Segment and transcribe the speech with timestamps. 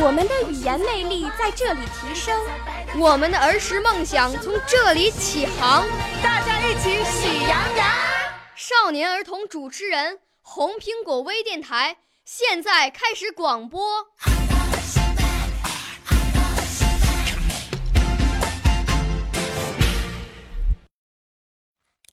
[0.00, 2.40] 我们的语言魅力在这里提升，
[3.00, 5.84] 我们的儿时梦想从这里起航。
[6.22, 7.86] 大家一起喜羊羊。
[8.54, 11.96] 少年儿童主持人，红苹果微电台。
[12.24, 14.06] 现在开始广播。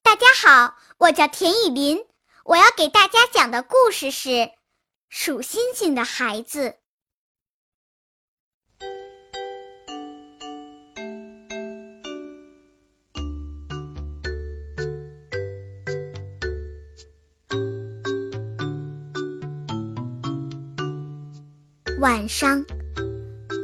[0.01, 2.03] 大家好，我叫田雨林，
[2.45, 4.29] 我要给大家讲的故事是
[5.07, 6.69] 《数星星的孩子》。
[21.99, 22.65] 晚上，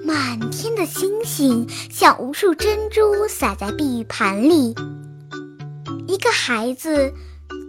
[0.05, 4.73] 满天的星星像无数珍珠洒在碧玉盘里。
[6.07, 7.13] 一个孩子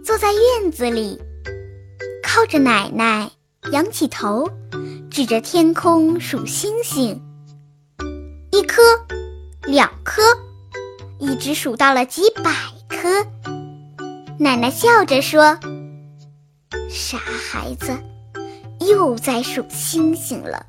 [0.05, 1.21] 坐在院子里，
[2.23, 3.29] 靠着奶奶，
[3.73, 4.49] 仰起头，
[5.11, 7.21] 指着天空数星星。
[8.51, 8.81] 一颗，
[9.63, 10.21] 两颗，
[11.19, 12.51] 一直数到了几百
[12.87, 13.25] 颗。
[14.39, 15.59] 奶奶笑着说
[16.89, 17.91] ：“傻孩子。”
[18.87, 20.65] 又在数星星了，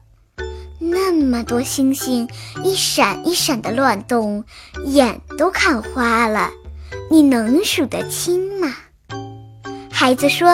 [0.79, 2.29] 那么多星星，
[2.63, 4.45] 一闪一闪的乱动，
[4.85, 6.51] 眼都看花了。
[7.11, 8.75] 你能数得清吗？
[9.91, 10.49] 孩子说：“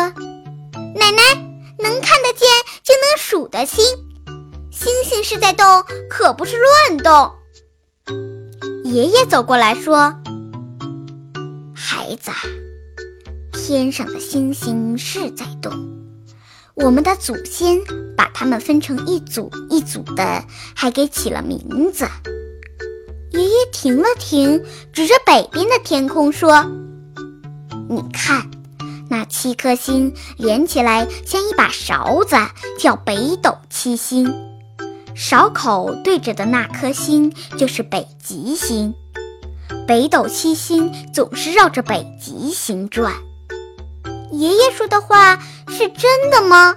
[0.94, 1.22] 奶奶，
[1.78, 2.48] 能看得见
[2.83, 3.84] 就能数得清。
[4.70, 5.66] 星星是在动，
[6.08, 7.33] 可不是乱动。”
[8.84, 10.14] 爷爷走过来说
[11.75, 12.31] ：“孩子，
[13.53, 15.72] 天上的星星是在动。”
[16.82, 17.78] 我们的祖先
[18.16, 22.08] 把它们分成一组一组的，还给起了名字。
[23.32, 26.64] 爷爷停了停，指着北边的天空说
[27.88, 28.50] ：“你看，
[29.10, 32.34] 那七颗星连起来像一把勺子，
[32.78, 34.34] 叫北斗七星。
[35.14, 38.94] 勺口对着的那颗星就是北极星。
[39.86, 43.12] 北斗七星总是绕着北极星转。”
[44.30, 46.76] 爷爷说的话是真的吗？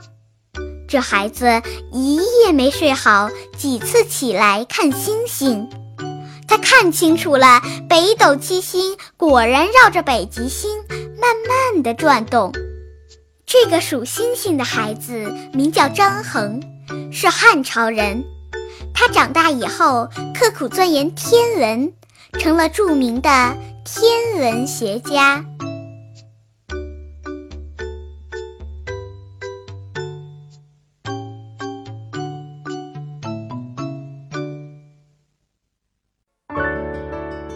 [0.87, 5.69] 这孩子一夜没睡好，几次起来看星星。
[6.47, 10.69] 他看清楚了，北斗七星果然绕着北极星
[11.19, 12.51] 慢慢的转动。
[13.45, 16.61] 这个数星星的孩子名叫张衡，
[17.11, 18.23] 是汉朝人。
[18.93, 21.93] 他长大以后刻苦钻研天文，
[22.39, 25.43] 成了著名的天文学家。